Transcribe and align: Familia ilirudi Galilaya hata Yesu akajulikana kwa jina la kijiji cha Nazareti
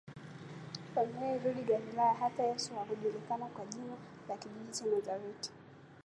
Familia 0.95 1.35
ilirudi 1.35 1.63
Galilaya 1.63 2.13
hata 2.13 2.43
Yesu 2.43 2.73
akajulikana 2.79 3.45
kwa 3.45 3.65
jina 3.65 3.93
la 4.29 4.37
kijiji 4.37 4.71
cha 4.71 4.85
Nazareti 4.85 5.51